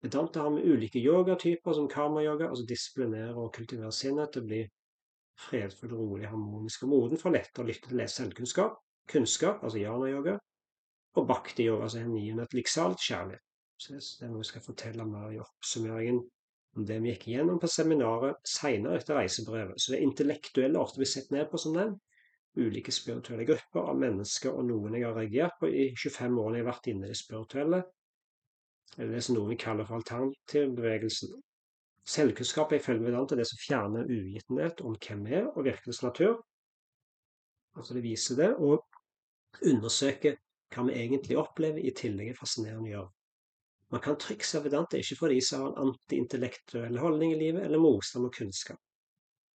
Vedanta 0.02 0.42
har 0.42 0.50
med 0.54 0.66
ulike 0.66 1.00
yogatyper, 1.02 1.74
som 1.74 1.88
karma-yoga, 1.90 2.50
altså 2.50 2.66
disiplinere 2.66 3.34
og 3.34 3.52
kultivere 3.54 3.94
sinnet 3.94 4.34
til 4.34 4.44
å 4.44 4.50
bli 4.50 4.60
fredfull, 5.38 5.94
rolig, 5.94 6.26
harmonisk 6.26 6.84
og 6.86 6.92
moden 6.92 7.18
for 7.18 7.34
lettere 7.34 7.64
å 7.64 7.68
lytte 7.70 7.90
til 7.90 8.04
selvkunnskap, 8.10 8.78
kunnskap, 9.10 9.62
altså 9.62 9.82
jana-yoga, 9.82 10.36
og 11.18 11.28
bhakti-yoga, 11.28 11.86
altså 11.86 12.02
hengivenhet, 12.02 12.54
lykksalighet, 12.56 13.04
kjærlighet. 13.10 13.44
Så 13.78 13.94
det 13.94 14.26
er 14.26 14.32
noe 14.32 14.42
jeg 14.42 14.50
skal 14.50 14.64
fortelle 14.64 15.06
mer 15.06 15.30
i 15.34 15.40
oppsummeringen 15.42 16.20
om 16.78 16.86
det 16.86 16.98
vi 17.02 17.12
gikk 17.12 17.28
gjennom 17.32 17.58
på 17.62 17.70
seminaret 17.70 18.38
senere 18.46 18.98
etter 18.98 19.18
reisebrevet. 19.18 19.78
Så 19.80 19.94
det 19.94 20.02
intellektuelle 20.06 20.80
ofte 20.80 21.02
vi 21.02 21.08
sett 21.10 21.30
ned 21.34 21.48
på 21.50 21.60
som 21.62 21.76
den. 21.76 21.94
Ulike 22.58 22.92
spirituelle 22.94 23.46
grupper 23.46 23.90
av 23.92 23.98
mennesker 24.00 24.54
og 24.54 24.66
noen 24.66 24.96
jeg 24.98 25.06
har 25.06 25.14
reagert 25.14 25.58
på 25.60 25.70
i 25.70 25.90
25 25.94 26.40
år 26.42 26.48
når 26.48 26.58
jeg 26.58 26.64
har 26.64 26.70
vært 26.72 26.90
inne 26.92 27.06
i 27.06 27.12
det 27.12 27.20
spirituelle. 27.20 27.82
Eller 28.96 29.14
det 29.14 29.22
som 29.26 29.38
noen 29.38 29.52
vi 29.52 29.60
kaller 29.62 29.86
for 29.86 30.00
alternativbevegelsen. 30.00 31.36
Selvkunnskap 32.08 32.72
er 32.72 32.80
ifølge 32.80 33.04
Vedanta 33.04 33.36
det 33.36 33.46
som 33.46 33.60
fjerner 33.60 34.08
uvitenhet 34.08 34.80
om 34.80 34.96
hvem 34.96 35.26
vi 35.28 35.34
er 35.38 35.50
og 35.52 35.66
virkelighetens 35.66 36.02
natur. 36.02 36.38
Altså 37.76 37.94
det 37.94 38.02
viser 38.02 38.38
det, 38.40 38.48
og 38.56 38.86
undersøker 39.62 40.38
hva 40.74 40.84
vi 40.88 40.96
egentlig 41.00 41.38
opplever, 41.40 41.80
i 41.80 41.94
tillegg 41.96 42.32
er 42.32 42.38
fascinerende 42.38 42.88
å 42.88 42.92
gjøre. 42.92 43.12
Man 43.94 44.02
kan 44.04 44.18
trygt 44.20 44.44
se 44.44 44.60
Vedanta 44.60 44.98
ikke 45.00 45.16
for 45.16 45.32
de 45.32 45.40
som 45.44 45.62
har 45.64 45.70
en 45.70 45.88
antiintellektuell 45.88 46.98
holdning 47.00 47.32
i 47.32 47.40
livet, 47.40 47.64
eller 47.64 47.80
motstand 47.80 48.26
mot 48.26 48.34
kunnskap. 48.36 48.80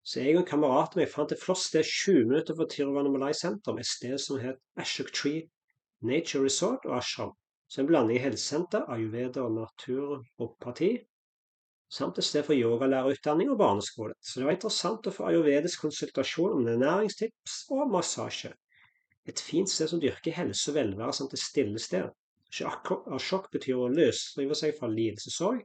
Så 0.03 0.19
jeg 0.19 0.35
og 0.35 0.41
en 0.41 0.47
kamerat 0.49 0.97
meg 0.99 1.11
fant 1.11 1.31
et 1.31 1.39
flott 1.39 1.61
sted 1.61 1.85
20 1.85 2.25
minutter 2.31 2.57
fra 2.57 2.65
Tiruvannamalai 2.67 3.31
sentrum, 3.37 3.77
et 3.79 3.87
sted 3.87 4.17
som 4.19 4.41
het 4.41 4.59
Ashok 4.81 5.13
Tree 5.15 5.45
Nature 6.03 6.43
Resort 6.43 6.83
og 6.89 6.97
Ashram. 6.97 7.31
Så 7.69 7.81
en 7.81 7.87
blanding 7.87 8.17
i 8.19 8.23
helsesenter, 8.23 8.83
ayurveda 8.91 9.45
og 9.45 9.55
naturopati, 9.55 10.91
samt 11.93 12.17
et 12.17 12.27
sted 12.27 12.43
for 12.43 12.57
yogalærerutdanning 12.57 13.53
og 13.53 13.61
barneskole. 13.61 14.17
Så 14.19 14.41
det 14.41 14.49
var 14.49 14.57
interessant 14.57 15.07
å 15.07 15.13
få 15.13 15.29
ayurvedisk 15.29 15.85
konsultasjon 15.85 16.57
om 16.57 16.67
ernæringstips 16.73 17.61
og 17.73 17.87
massasje. 17.93 18.51
Et 19.29 19.39
fint 19.39 19.69
sted 19.69 19.87
som 19.87 20.01
dyrker 20.03 20.35
helse 20.35 20.71
og 20.71 20.75
velvære 20.75 21.13
samt 21.15 21.33
et 21.35 21.41
stille 21.41 21.79
sted. 21.79 22.09
Sjokk 22.53 23.47
betyr 23.53 23.79
å 23.79 23.91
løsrive 23.91 24.55
seg 24.57 24.75
fra 24.77 24.89
lidelsessorg. 24.91 25.63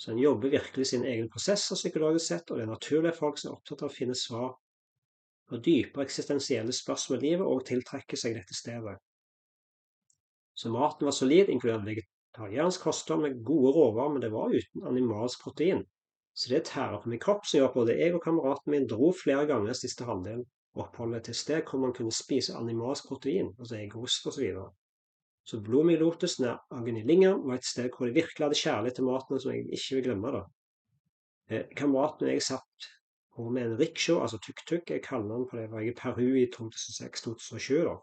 Så 0.00 0.10
en 0.10 0.22
jobber 0.22 0.50
virkelig 0.50 0.88
sine 0.90 1.06
egne 1.10 1.28
prosesser 1.30 1.78
psykologisk 1.78 2.26
sett, 2.26 2.48
og 2.50 2.58
det 2.58 2.64
er 2.64 2.72
naturlige 2.72 3.18
folk 3.18 3.38
som 3.38 3.50
er 3.50 3.58
opptatt 3.58 3.84
av 3.84 3.92
å 3.92 3.94
finne 3.94 4.16
svar 4.18 4.54
på 5.50 5.60
dypere 5.62 6.06
eksistensielle 6.08 6.72
spørsmål 6.74 7.20
i 7.20 7.28
livet 7.28 7.46
og 7.46 7.62
tiltrekke 7.68 8.18
seg 8.18 8.38
dette 8.38 8.56
stedet. 8.56 8.96
Så 10.58 10.72
maten 10.72 11.06
var 11.06 11.14
solid, 11.16 11.52
inkludert 11.52 11.84
vegetariansk 11.86 12.88
kosthold 12.88 13.22
med 13.26 13.44
gode 13.46 13.74
råvarer, 13.76 14.16
men 14.16 14.24
det 14.24 14.32
var 14.32 14.56
uten 14.56 14.88
animalsk 14.88 15.44
protein. 15.44 15.84
Så 16.32 16.50
det 16.50 16.64
tærer 16.72 16.98
på 17.02 17.12
min 17.12 17.20
kropp, 17.20 17.44
som 17.46 17.60
gjør 17.60 17.68
at 17.68 17.76
både 17.76 17.98
jeg 18.00 18.16
og 18.16 18.24
kameraten 18.24 18.72
min 18.72 18.88
dro 18.88 19.12
flere 19.16 19.44
ganger 19.50 19.76
siste 19.76 20.08
halvdel 20.08 20.42
oppholdet 20.74 21.24
til 21.28 21.34
sted 21.34 21.62
hvor 21.68 21.78
man 21.78 21.92
kunne 21.92 22.12
spise 22.12 22.54
animalsk 22.56 23.08
protein, 23.08 23.52
altså 23.58 23.76
eggost 23.76 24.26
osv. 24.26 24.54
Så 25.44 25.60
Blooming 25.60 25.98
Lotus 25.98 26.38
nær 26.40 26.62
Agnilinga 26.70 27.32
var 27.34 27.58
et 27.58 27.66
sted 27.66 27.90
hvor 27.90 28.06
de 28.06 28.14
virkelig 28.14 28.46
hadde 28.46 28.60
kjærlighet 28.60 28.94
til 28.94 29.04
maten 29.04 29.40
som 29.40 29.52
jeg 29.52 29.66
ikke 29.72 29.94
vil 29.94 30.04
glemme. 30.04 30.32
da. 30.36 30.42
Eh, 31.50 31.64
kameraten 31.76 32.28
jeg 32.28 32.42
satt 32.42 32.88
på 33.36 33.48
med 33.50 33.62
en 33.62 33.78
rickshaw, 33.80 34.20
altså 34.22 34.38
tuk-tuk, 34.38 34.90
jeg 34.90 35.02
kaller 35.02 35.36
den 35.36 35.48
på 35.50 35.56
det, 35.56 35.70
var 35.70 35.80
jeg 35.80 35.92
i 35.92 35.98
Peru 36.00 36.28
i 36.36 36.46
2006-2007. 36.56 37.84
da. 37.88 37.96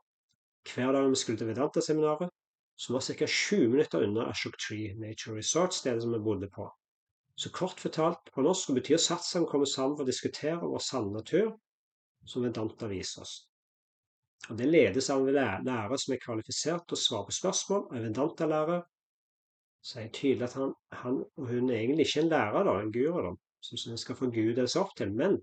Hver 0.73 0.91
dag 0.91 1.09
vi 1.09 1.15
skulle 1.15 1.37
til 1.37 1.47
Vedanta-seminaret, 1.47 2.29
som 2.77 2.93
var 2.93 3.01
ca. 3.01 3.25
20 3.25 3.67
minutter 3.67 4.03
unna 4.03 4.29
Ashok 4.29 4.57
Tree 4.59 4.93
Nature 4.99 5.37
Resort, 5.37 5.73
stedet 5.73 6.03
som 6.03 6.13
vi 6.13 6.19
bodde 6.19 6.49
på. 6.55 6.69
Så 7.37 7.51
kort 7.51 7.79
fortalt 7.79 8.31
på 8.33 8.41
norsk 8.41 8.73
betyr 8.75 8.97
satsang 8.97 9.45
å 9.45 9.51
komme 9.51 9.67
sammen 9.67 9.95
for 9.95 10.03
å 10.03 10.11
diskutere 10.11 10.59
vår 10.59 10.83
sanne 10.83 11.13
natur, 11.15 11.53
som 12.25 12.43
Vedanta 12.43 12.89
viser 12.91 13.23
oss. 13.25 13.35
Og 14.49 14.57
Det 14.57 14.67
ledes 14.69 15.09
av 15.13 15.27
en 15.27 15.35
lærer 15.65 15.97
som 15.99 16.13
er 16.15 16.23
kvalifisert 16.23 16.87
til 16.87 16.97
å 16.97 17.01
svare 17.01 17.29
på 17.29 17.35
spørsmål, 17.37 17.87
en 17.93 18.05
Vedanta-lærer. 18.07 18.81
Så 19.85 20.01
er 20.01 20.11
tydelig 20.15 20.47
at 20.49 20.57
han, 20.59 20.73
han, 21.01 21.21
og 21.37 21.47
hun 21.47 21.69
er 21.69 21.79
egentlig 21.79 22.07
ikke 22.07 22.23
en 22.25 22.31
lærer, 22.33 22.67
da, 22.67 22.75
en 22.79 22.91
guru, 22.91 23.19
da, 23.27 23.33
som, 23.63 23.79
som 23.79 23.97
skal 23.99 24.17
få 24.19 24.29
Gud 24.35 24.59
seg 24.65 24.81
opp 24.81 24.95
til, 24.97 25.11
men 25.15 25.37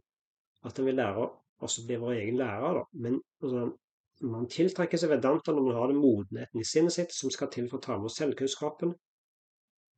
at 0.66 0.76
han 0.76 0.88
vil 0.88 0.98
lære 0.98 1.28
også 1.64 1.86
bli 1.86 1.98
vår 2.02 2.16
egen 2.20 2.40
lærer. 2.40 2.80
da. 2.80 2.84
Men 3.04 3.20
altså, 3.42 3.66
man 4.32 4.48
tiltrekker 4.52 5.00
seg 5.00 5.12
Vedanta 5.12 5.52
når 5.52 5.68
man 5.68 5.78
har 5.78 5.92
den 5.92 6.00
modenheten 6.00 6.60
i 6.60 6.68
sinnet 6.68 6.96
sitt 6.96 7.14
som 7.14 7.32
skal 7.32 7.50
til 7.52 7.68
for 7.70 7.80
å 7.80 7.86
ta 7.86 7.98
med 8.00 8.12
selvkunnskapen, 8.12 8.94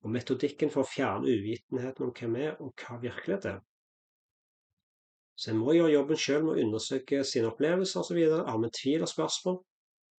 og 0.04 0.14
metodikken 0.14 0.70
for 0.70 0.84
å 0.84 0.90
fjerne 0.90 1.32
uvitenheten 1.32 2.06
om 2.06 2.14
hvem 2.14 2.36
vi 2.38 2.46
er, 2.46 2.58
og 2.62 2.74
hva 2.78 2.98
virkelighet 3.02 3.48
er. 3.50 3.58
Så 5.38 5.52
en 5.52 5.60
må 5.62 5.74
gjøre 5.76 5.92
jobben 5.92 6.18
sjøl 6.18 6.42
med 6.42 6.56
å 6.56 6.62
undersøke 6.66 7.22
sine 7.22 7.52
opplevelser 7.52 8.02
osv. 8.02 8.18
Har 8.48 8.58
vi 8.58 8.70
tvil 8.74 9.04
og 9.06 9.10
spørsmål, 9.12 9.60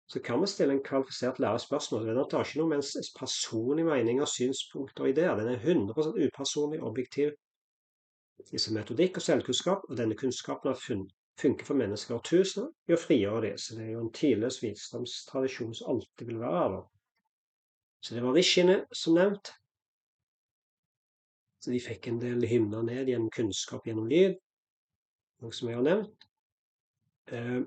så 0.09 0.21
kan 0.23 0.39
vi 0.41 0.47
stille 0.47 0.77
en 0.77 0.85
kvalifisert 0.85 1.41
lærer 1.43 1.59
spørsmål. 1.59 2.07
Den 2.07 2.29
tar 2.31 2.47
ikke 2.47 2.61
noe 2.61 2.71
med 2.71 2.79
ens 2.79 3.11
personlige 3.17 3.89
meninger, 3.89 4.31
synspunkter 4.31 5.05
og 5.05 5.11
ideer. 5.11 5.35
Den 5.37 5.51
er 5.51 5.59
100 5.59 6.15
upersonlig, 6.23 6.79
objektiv 6.81 7.35
i 8.55 8.61
sin 8.63 8.79
metodikk 8.79 9.19
og 9.19 9.27
selvkunnskap, 9.27 9.83
og 9.89 9.99
denne 9.99 10.15
kunnskapen 10.15 10.71
har 10.71 11.03
funker 11.39 11.67
for 11.67 11.79
mennesker 11.79 12.15
og 12.15 12.23
tusener 12.23 12.71
i 12.87 12.95
å 12.95 13.03
frigjøre 13.03 13.49
dem. 13.49 13.59
Så 13.59 13.75
det 13.75 13.85
er 13.85 13.93
jo 13.97 14.05
en 14.05 14.13
tidløs 14.15 14.63
visdomstradisjon 14.63 15.75
som 15.75 15.95
alltid 15.97 16.31
vil 16.31 16.39
være 16.39 16.63
her. 16.63 16.81
Så 17.99 18.15
det 18.15 18.23
var 18.23 18.39
rishiene, 18.39 18.81
som 18.95 19.19
nevnt. 19.19 19.51
Så 21.59 21.75
de 21.75 21.83
fikk 21.83 22.07
en 22.07 22.23
del 22.23 22.47
hymner 22.47 22.87
ned 22.87 23.11
gjennom 23.11 23.33
kunnskap 23.35 23.83
gjennom 23.83 24.07
lyd 24.07 24.39
noe 25.43 25.55
som 25.55 25.69
jeg 25.69 25.79
har 25.79 25.85
nevnt. 25.85 26.25
Eh, 27.31 27.61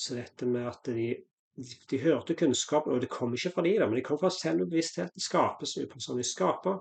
så 0.00 0.16
dette 0.16 0.48
med 0.48 0.68
at 0.70 0.88
de, 0.88 1.10
de 1.90 2.00
hørte 2.00 2.36
kunnskapen, 2.38 2.94
og 2.94 3.02
det 3.02 3.10
kom 3.12 3.34
ikke 3.36 3.52
fra 3.56 3.64
de, 3.66 3.74
da, 3.80 3.88
men 3.88 4.00
det 4.00 4.06
kom 4.06 4.20
fra 4.20 4.30
selvbevisstheten, 4.32 5.20
skapes 5.20 5.76
upersonlig 5.82 6.24
skaper, 6.30 6.80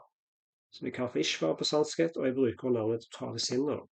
som 0.72 0.86
vi 0.86 0.94
kaller 0.96 1.12
for 1.12 1.24
ishvar 1.24 1.58
på 1.60 1.68
sanskrit, 1.68 2.18
og 2.18 2.28
jeg 2.28 2.38
bruker 2.38 2.72
navnet 2.72 3.04
totale 3.10 3.42
sinnet. 3.44 3.84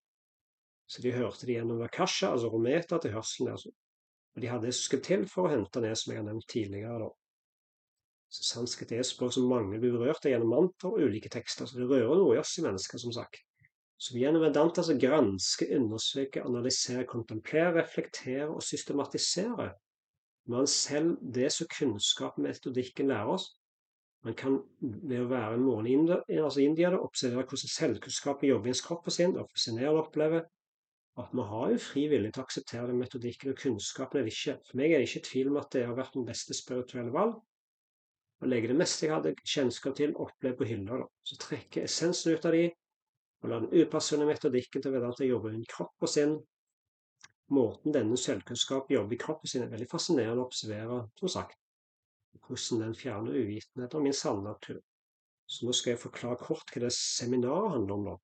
Så 0.88 1.04
de 1.04 1.12
hørte 1.12 1.48
det 1.48 1.58
gjennom 1.58 1.82
vakasha, 1.82 2.32
altså 2.32 2.52
rometa, 2.54 3.00
til 3.04 3.12
hørselen. 3.18 3.52
Altså. 3.52 3.74
Og 4.36 4.42
de 4.42 4.52
hadde 4.52 4.70
det 4.70 4.76
som 4.78 4.86
skulle 4.86 5.04
til 5.04 5.26
for 5.28 5.48
å 5.48 5.52
hente 5.52 5.82
ned, 5.84 5.98
som 6.00 6.14
jeg 6.14 6.22
har 6.22 6.28
nevnt 6.30 6.48
tidligere. 6.48 7.00
da. 7.02 7.10
Så 8.32 8.46
Sanskrit 8.48 8.92
er 8.92 9.04
et 9.04 9.10
språk 9.10 9.34
som 9.36 9.50
mange 9.50 9.80
blir 9.82 9.96
berørt 9.96 10.24
av 10.24 10.32
gjennom 10.32 10.54
mantra 10.54 10.92
og 10.94 11.04
ulike 11.04 11.32
tekster. 11.34 11.68
Så 11.68 11.80
det 11.80 11.90
rører 11.90 12.16
noe 12.16 12.38
i 12.38 12.40
oss 12.40 12.56
i 12.60 12.64
mennesker, 12.64 13.02
som 13.04 13.16
sagt. 13.16 13.44
Vi 13.98 14.22
gjennom 14.22 14.44
Vedanta 14.46 14.84
så 14.86 14.94
gransker, 15.00 15.72
undersøker, 15.80 16.46
analyserer, 16.46 17.08
kontemplerer, 17.10 17.74
reflekterer 17.80 18.52
og 18.54 18.64
systematiserer 18.64 19.74
Men 20.48 20.68
selv 20.68 21.18
det 21.36 21.50
som 21.52 21.68
kunnskap 21.68 22.38
og 22.38 22.46
metodikken 22.46 23.10
lærer 23.12 23.34
oss. 23.34 23.50
Man 24.24 24.36
kan 24.38 24.62
ved 24.82 25.20
å 25.22 25.32
være 25.32 25.58
en 25.58 25.66
måned 25.66 26.14
altså 26.14 26.62
indier 26.64 26.96
observere 27.00 27.44
hvordan 27.50 27.74
selvkunnskapen 27.74 28.48
jobber 28.50 28.70
i 28.70 28.74
ens 28.74 28.84
kropp 28.86 29.10
og 29.10 29.16
sinn, 29.18 29.36
og 29.36 29.50
fascinerende 29.52 30.06
oppleve 30.06 30.46
at 31.18 31.34
vi 31.34 31.44
har 31.50 31.70
jo 31.74 31.82
fri 31.82 32.06
vilje 32.12 32.32
til 32.32 32.42
å 32.42 32.46
akseptere 32.46 32.88
den 32.92 33.00
metodikken 33.02 33.52
og 33.52 33.60
kunnskapen 33.60 34.20
eller 34.20 34.32
ikke. 34.32 34.58
For 34.70 34.80
meg 34.80 34.94
er 34.94 35.02
det 35.02 35.10
ikke 35.10 35.28
tvil 35.28 35.52
om 35.52 35.60
at 35.62 35.72
det 35.74 35.86
har 35.90 35.98
vært 35.98 36.18
den 36.18 36.28
beste 36.28 36.56
spirituelle 36.58 37.14
valg. 37.14 37.40
Å 38.38 38.50
legge 38.50 38.70
det 38.70 38.78
meste 38.78 39.08
jeg 39.08 39.16
hadde 39.16 39.34
kjennskap 39.42 39.96
til, 39.98 40.14
oppleve 40.22 40.60
på 40.60 40.68
hylla. 40.70 41.00
Så 41.26 41.40
trekke 41.42 41.88
essensen 41.88 42.38
ut 42.38 42.46
av 42.46 42.54
de, 42.54 42.68
og 43.44 43.50
la 43.52 43.60
den 43.62 43.74
upersonlige 43.74 44.32
metodikken 44.32 44.84
til 44.84 44.94
Vedanta 44.96 45.26
jobbe 45.28 45.54
i 45.54 45.66
kropp 45.70 46.06
og 46.06 46.12
sinn. 46.12 46.36
Måten 47.54 47.94
denne 47.96 48.18
selvkunnskap 48.20 48.90
jobber 48.92 49.16
i 49.16 49.20
kroppen 49.22 49.50
sin, 49.50 49.64
er 49.64 49.72
veldig 49.72 49.88
fascinerende 49.92 50.44
å 50.44 50.48
observere, 50.50 51.00
som 51.20 51.32
sagt. 51.38 51.60
Hvordan 52.48 52.84
den 52.84 52.96
fjerner 52.96 53.38
uvitenhet 53.38 53.96
om 53.98 54.04
min 54.06 54.16
sanne 54.16 54.44
natur. 54.46 54.82
Så 55.48 55.66
nå 55.66 55.74
skal 55.76 55.94
jeg 55.94 56.02
forklare 56.02 56.40
kort 56.42 56.74
hva 56.74 56.84
det 56.84 56.92
seminaret 56.96 57.72
handler 57.76 57.96
om. 57.96 58.08
da. 58.10 58.16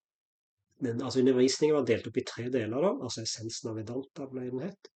Men 0.84 1.02
altså 1.02 1.22
Undervisningen 1.22 1.78
var 1.78 1.88
delt 1.88 2.08
opp 2.10 2.20
i 2.20 2.26
tre 2.28 2.50
deler. 2.52 2.82
da, 2.84 2.92
altså 3.08 3.24
Essensen 3.24 3.72
av 3.72 3.80
Vedanta 3.80 4.28
ble 4.32 4.50
den 4.50 4.64
het. 4.66 4.92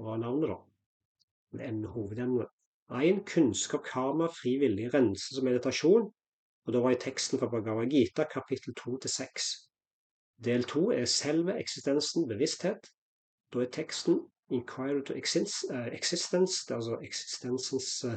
Hva 0.00 0.14
er 0.14 0.22
navnet, 0.24 0.54
da? 0.54 1.90
Hovedemnet. 1.94 2.50
Én 2.90 3.20
kunnskap, 3.28 3.84
karma, 3.86 4.28
fri 4.28 4.56
vilje, 4.60 4.90
renselse 4.92 5.40
og 5.40 5.46
meditasjon. 5.46 6.08
Og 6.64 6.72
da 6.72 6.80
var 6.80 6.94
i 6.94 7.00
teksten 7.00 7.38
fra 7.38 7.48
Bhagavad 7.52 7.90
Gita 7.92 8.24
kapittel 8.24 8.74
2-6. 8.80 9.48
Del 10.44 10.64
2 10.64 10.90
er 10.90 11.04
selve 11.04 11.58
eksistensen, 11.60 12.28
bevissthet. 12.28 12.88
Da 13.52 13.60
er 13.60 13.70
teksten 13.70 14.20
'Inquiry 14.50 15.04
to 15.04 15.12
eh, 15.14 15.18
Existence', 15.94 16.64
det 16.68 16.70
er 16.70 16.74
altså 16.74 16.98
eksistensens 17.02 18.04
uh, 18.04 18.12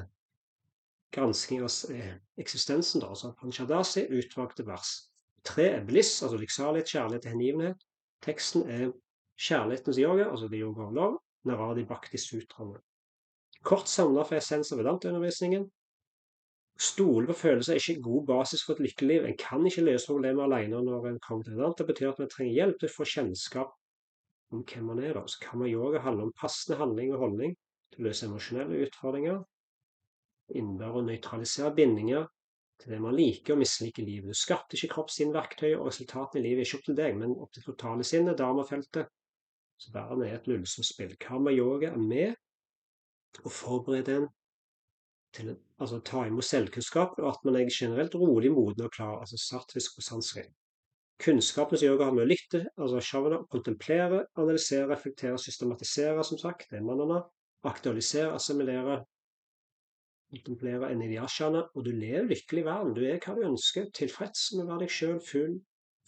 gransking 1.12 1.62
av 1.62 1.72
uh, 1.90 2.14
eksistensen, 2.38 3.02
da, 3.02 3.08
altså 3.08 3.32
Panchadasi, 3.40 4.08
utvalgte 4.12 4.66
vers. 4.68 4.90
Tre 5.44 5.64
er 5.64 5.86
bliss, 5.86 6.22
altså 6.24 6.38
lykksalighet, 6.38 6.90
kjærlighet 6.90 7.26
og 7.26 7.32
hengivenhet. 7.32 7.86
Teksten 8.22 8.70
er 8.70 8.92
kjærlighetens 9.40 9.98
yoga, 9.98 10.30
altså 10.32 10.48
det 10.48 10.60
yoga 10.60 10.82
of 10.82 10.94
lov, 10.94 11.24
Naradi 11.46 11.86
Bhakti 11.86 12.18
Sutraene. 12.18 12.80
Kort 13.64 13.90
samla 13.90 14.24
for 14.24 14.36
essens 14.36 14.72
av 14.72 14.80
Vedanta-undervisningen 14.82 15.70
Stole 16.78 17.26
på 17.26 17.34
følelser 17.34 17.74
er 17.74 17.82
ikke 17.82 18.06
god 18.06 18.26
basis 18.28 18.64
for 18.66 18.78
et 18.78 18.84
lykkelig 18.86 19.10
liv. 19.10 19.26
En 19.26 19.38
kan 19.40 19.66
ikke 19.66 19.86
løse 19.88 20.10
problemer 20.12 20.46
alene 20.46 20.82
når 20.86 21.08
en 21.10 21.20
kommer 21.20 21.44
til 21.44 21.56
et 21.56 21.64
annet. 21.64 21.78
Det 21.80 21.88
betyr 21.90 22.12
at 22.12 22.20
vi 22.22 22.28
trenger 22.34 22.54
hjelp 22.54 22.80
til 22.80 22.90
å 22.92 22.94
få 22.94 23.08
kjennskap 23.14 23.74
om 24.54 24.64
hvem 24.64 24.86
man 24.92 25.02
er. 25.04 25.18
Så 25.26 25.58
man 25.58 25.72
yoga 25.72 26.04
handle 26.06 26.28
om 26.28 26.36
passende 26.38 26.78
handling 26.78 27.14
og 27.16 27.24
holdning 27.26 27.56
til 27.94 28.04
å 28.04 28.08
løse 28.08 28.28
emosjonelle 28.30 28.82
utfordringer. 28.86 29.42
Innebærer 30.54 31.02
å 31.02 31.06
nøytralisere 31.08 31.74
bindinger 31.76 32.28
til 32.78 32.94
det 32.94 33.02
man 33.02 33.18
liker 33.18 33.56
og 33.56 33.64
misliker 33.64 34.04
i 34.04 34.12
livet. 34.12 34.38
Du 34.38 34.38
skatter 34.38 34.78
ikke 34.78 34.94
kroppsinnverktøy, 34.94 35.72
og 35.80 35.90
resultatene 35.90 36.44
i 36.44 36.50
livet 36.50 36.62
er 36.62 36.70
ikke 36.70 36.80
opp 36.80 36.90
til 36.90 37.00
deg, 37.00 37.18
men 37.18 37.34
opp 37.34 37.54
til 37.56 37.66
totale 37.66 38.06
sinnet, 38.06 38.38
dharmafeltet. 38.38 39.10
Så 39.82 39.94
verden 39.94 40.24
er 40.26 40.38
et 40.38 40.50
nullsumspill. 40.50 41.18
Karma-yoga 41.22 41.92
er 41.92 42.02
med 42.02 42.38
å 43.46 43.54
forberede 43.54 44.22
en 44.22 44.30
til 45.36 45.52
å 45.52 45.58
altså, 45.82 46.00
ta 46.06 46.26
imot 46.28 46.46
selvkunnskap, 46.46 47.18
og 47.22 47.28
at 47.32 47.44
man 47.46 47.58
er 47.60 47.70
generelt 47.72 48.16
rolig, 48.16 48.52
moden 48.52 48.86
og 48.86 48.92
klar. 48.92 49.20
altså 49.20 49.38
satvisk 49.38 49.98
og 49.98 50.04
sansring. 50.04 50.50
Kunnskapens 51.24 51.82
yoga 51.82 52.06
har 52.06 52.14
med 52.14 52.28
å 52.28 52.30
lytte, 52.30 52.60
altså 52.78 53.02
shavana, 53.02 53.40
kontemplere, 53.50 54.26
analysere, 54.38 54.86
reflektere, 54.92 55.38
systematisere, 55.42 56.24
som 56.24 56.38
sagt, 56.38 56.68
det 56.70 56.78
er 56.78 56.86
manana, 56.86 57.24
aktualisere, 57.66 58.36
assimilere, 58.38 59.00
kontemplere 60.30 60.92
enn 60.92 61.02
i 61.02 61.08
enidiyashana, 61.08 61.64
og 61.74 61.88
du 61.88 61.90
lever 61.96 62.28
lykkelig 62.30 62.62
i 62.62 62.68
verden. 62.68 62.94
Du 62.94 63.02
er 63.08 63.18
hva 63.24 63.34
du 63.34 63.48
ønsker, 63.48 63.90
tilfreds 63.98 64.52
med 64.54 64.66
å 64.66 64.70
være 64.74 64.86
deg 64.86 64.94
sjøl, 64.94 65.18
full, 65.24 65.56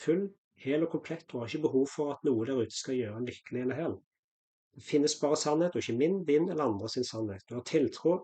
full, 0.03 0.27
hel 0.59 0.85
og 0.85 0.93
komplett, 0.93 1.25
og 1.33 1.41
har 1.41 1.49
ikke 1.49 1.65
behov 1.65 1.87
for 1.89 2.13
at 2.13 2.25
noe 2.27 2.45
der 2.45 2.61
ute 2.61 2.75
skal 2.75 2.99
gjøre 2.99 3.21
en 3.21 3.29
lykkelig 3.29 3.63
eller 3.65 3.79
hel. 3.79 3.95
Det 4.75 4.85
finnes 4.85 5.15
bare 5.17 5.39
sannhet, 5.39 5.73
og 5.73 5.81
ikke 5.81 5.97
min, 5.97 6.19
din 6.27 6.51
eller 6.51 6.67
andres 6.67 6.99
sannhet. 7.07 7.47
Du 7.49 7.57
har 7.57 7.65
tiltro 7.65 8.19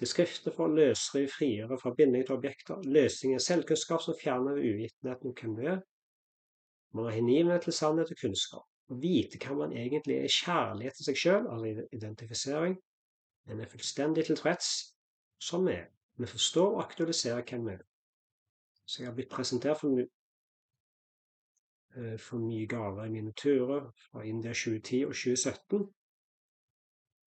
til 0.00 0.08
skriftene 0.08 0.54
for 0.56 0.66
å 0.66 0.74
løsrive 0.76 1.30
frigjøre 1.30 1.78
fra 1.80 1.92
binding 1.96 2.24
til 2.26 2.36
objekter. 2.38 2.80
Løsning 2.96 3.34
er 3.36 3.44
selvkunnskap 3.44 4.04
som 4.04 4.16
fjerner 4.18 4.60
uvitenheten 4.60 5.30
om 5.30 5.36
hvem 5.36 5.56
du 5.58 5.64
er. 5.74 5.80
Man 6.92 7.08
har 7.08 7.16
hengivenhet 7.16 7.66
til 7.66 7.76
sannhet 7.76 8.12
og 8.12 8.20
kunnskap. 8.20 8.66
Å 8.92 8.96
vite 9.00 9.38
hva 9.40 9.56
man 9.56 9.76
egentlig 9.76 10.18
er, 10.20 10.32
kjærlighet 10.32 10.98
til 10.98 11.08
seg 11.08 11.20
sjøl, 11.20 11.46
altså 11.48 11.86
identifisering. 11.96 12.74
En 13.50 13.60
er 13.60 13.70
fullstendig 13.70 14.26
tilfreds 14.28 14.72
som 15.42 15.64
vi 15.66 15.78
er. 15.78 15.88
Vi 16.20 16.28
forstår 16.28 16.74
og 16.74 16.82
aktualiserer 16.84 17.46
hvem 17.48 17.64
vi 17.68 17.72
er. 17.76 17.86
Så 18.86 19.02
jeg 19.02 19.08
har 19.08 19.16
blitt 19.16 19.32
presentert 19.32 19.80
for, 19.80 20.02
eh, 21.96 22.18
for 22.18 22.38
mye 22.38 22.66
gaver 22.66 23.04
i 23.06 23.14
mine 23.14 23.32
turer 23.32 23.90
fra 24.10 24.24
India 24.24 24.52
2010 24.52 25.04
og 25.06 25.14
2017. 25.14 25.88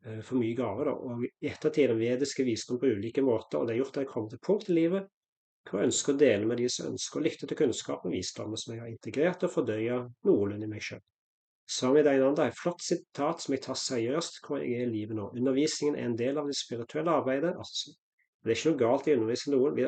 Eh, 0.05 0.21
for 0.21 0.37
mye 0.37 0.55
gaver. 0.57 0.89
Da. 0.89 0.93
Og 0.93 1.25
i 1.25 1.49
ettertid 1.49 1.89
den 1.89 2.01
vediske 2.01 2.45
visdom 2.45 2.79
på 2.81 2.91
ulike 2.93 3.23
måter, 3.25 3.59
og 3.59 3.67
det 3.67 3.75
har 3.75 3.83
gjort 3.83 3.97
at 3.97 4.03
jeg 4.03 4.11
kom 4.13 4.29
til 4.29 4.41
punkt 4.45 4.69
i 4.69 4.79
livet 4.79 5.11
hvor 5.65 5.81
jeg 5.81 5.89
ønsker 5.89 6.13
å 6.13 6.19
dele 6.21 6.45
med 6.45 6.59
de 6.61 6.67
som 6.69 6.91
ønsker 6.91 7.17
å 7.17 7.23
lytte 7.25 7.47
til 7.49 7.57
kunnskap 7.57 8.03
og 8.05 8.11
visdom 8.13 8.51
som 8.53 8.75
jeg 8.75 8.83
har 8.83 8.89
integrert 8.91 9.45
og 9.47 9.49
fordøya 9.49 9.95
noenlunde 10.27 10.67
i 10.67 10.69
meg 10.69 10.83
sjøl. 10.85 10.99
Sami 11.65 12.03
Dainanda 12.05 12.43
er 12.43 12.51
et 12.53 12.59
flott 12.59 12.83
sitat 12.85 13.41
som 13.41 13.55
jeg 13.55 13.63
tar 13.65 13.79
seriøst 13.81 14.37
hvor 14.45 14.61
jeg 14.61 14.75
er 14.77 14.85
i 14.85 14.91
livet 14.91 15.17
nå. 15.17 15.31
Undervisningen 15.33 15.97
er 15.97 16.05
en 16.05 16.17
del 16.19 16.37
av 16.37 16.45
det 16.45 16.53
spirituelle 16.59 17.15
arbeidet. 17.17 17.55
Altså. 17.57 17.95
Det 18.43 18.53
er 18.53 18.59
ikke 18.59 18.75
noe 18.75 18.81
galt 18.83 19.09
i 19.09 19.15
å 19.15 19.17
undervise 19.17 19.55
noen. 19.55 19.81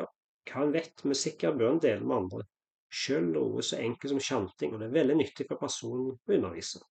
Hva 0.50 0.64
en 0.64 0.74
vet, 0.74 1.06
sikkerhet 1.22 1.60
bør 1.62 1.70
en 1.76 1.80
dele 1.86 2.02
med 2.02 2.16
andre. 2.16 2.42
Sjøl 2.90 3.30
noe 3.36 3.62
så 3.62 3.78
enkelt 3.78 4.16
som 4.16 4.24
kjanting, 4.32 4.74
og 4.74 4.82
det 4.82 4.88
er 4.88 4.98
veldig 4.98 5.20
nyttig 5.20 5.46
for 5.46 5.62
personen 5.62 6.10
å 6.10 6.34
undervise. 6.34 6.82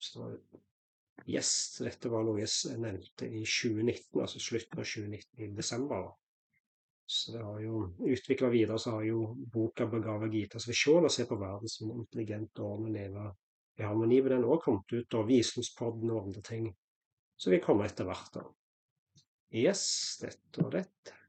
Så 0.00 0.30
Yes, 1.26 1.78
dette 1.78 2.10
var 2.10 2.24
noe 2.26 2.40
jeg 2.42 2.80
nevnte 2.82 3.28
i 3.28 3.44
2019, 3.46 4.20
altså 4.24 4.42
slutten 4.42 4.82
av 4.82 4.88
2019, 4.88 5.44
i 5.44 5.50
desember. 5.54 6.10
Så 7.06 7.34
det 7.34 7.42
har 7.44 7.60
jo 7.62 7.82
utvikla 8.08 8.48
videre, 8.50 8.78
så 8.78 8.96
har 8.96 9.04
jo 9.06 9.22
boka 9.54 9.86
'Begava 9.86 10.28
Gitas 10.32 10.68
visjon 10.68 11.06
å 11.06 11.12
se 11.12 11.26
på 11.28 11.38
verden 11.38 11.68
som 11.68 11.90
en 11.90 12.02
intelligent 12.02 12.62
og 12.64 12.88
leve 12.90 13.30
i 13.78 13.86
harmoni 13.86 14.20
med 14.22 14.32
den 14.32 14.46
òg 14.48 14.62
kommet 14.64 14.92
ut, 14.92 15.14
og 15.18 15.28
Visdomspodden 15.28 16.10
og 16.10 16.26
andre 16.26 16.42
ting. 16.42 16.70
Så 17.36 17.50
vi 17.50 17.60
kommer 17.60 17.88
etter 17.88 18.08
hvert, 18.08 18.32
da. 18.34 18.44
Yes, 19.52 19.84
dette 20.22 20.64
og 20.64 20.72
dette. 20.72 21.21